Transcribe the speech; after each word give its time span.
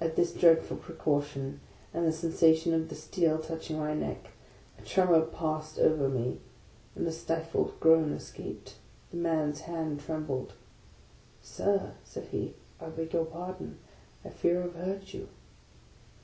At 0.00 0.16
this 0.16 0.32
dreadful 0.32 0.78
precaution, 0.78 1.60
and 1.92 2.06
the 2.08 2.12
sensation 2.12 2.72
of 2.72 2.88
the 2.88 2.94
steel 2.94 3.38
touching 3.38 3.78
my 3.78 3.92
neck, 3.92 4.30
a 4.78 4.82
tremor 4.82 5.20
passed 5.20 5.78
over 5.78 6.08
me, 6.08 6.40
and 6.94 7.06
a 7.06 7.12
stifled 7.12 7.78
groan 7.78 8.14
escaped; 8.14 8.76
the 9.10 9.18
man's 9.18 9.60
hand 9.68 10.00
trembled." 10.00 10.54
Sir," 11.42 11.92
said 12.02 12.28
he," 12.28 12.54
I 12.80 12.86
beg 12.88 13.12
your 13.12 13.26
pardon; 13.26 13.76
I 14.24 14.30
fear 14.30 14.64
I've 14.64 14.74
hurt 14.74 15.12
you." 15.12 15.28